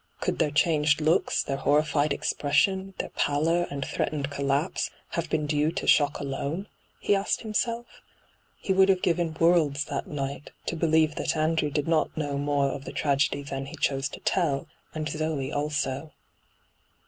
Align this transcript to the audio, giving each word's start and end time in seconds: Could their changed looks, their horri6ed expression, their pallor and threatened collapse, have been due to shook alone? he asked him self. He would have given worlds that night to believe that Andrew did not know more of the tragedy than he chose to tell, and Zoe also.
Could 0.19 0.39
their 0.39 0.49
changed 0.49 0.99
looks, 0.99 1.43
their 1.43 1.59
horri6ed 1.59 2.11
expression, 2.11 2.95
their 2.97 3.09
pallor 3.11 3.67
and 3.69 3.85
threatened 3.85 4.31
collapse, 4.31 4.89
have 5.09 5.29
been 5.29 5.45
due 5.45 5.71
to 5.73 5.85
shook 5.85 6.17
alone? 6.17 6.65
he 6.99 7.13
asked 7.13 7.41
him 7.41 7.53
self. 7.53 7.85
He 8.57 8.73
would 8.73 8.89
have 8.89 9.03
given 9.03 9.37
worlds 9.39 9.85
that 9.85 10.07
night 10.07 10.49
to 10.65 10.75
believe 10.75 11.13
that 11.17 11.37
Andrew 11.37 11.69
did 11.69 11.87
not 11.87 12.17
know 12.17 12.39
more 12.39 12.69
of 12.69 12.85
the 12.85 12.91
tragedy 12.91 13.43
than 13.43 13.67
he 13.67 13.75
chose 13.75 14.09
to 14.09 14.19
tell, 14.21 14.65
and 14.95 15.07
Zoe 15.07 15.51
also. 15.53 16.11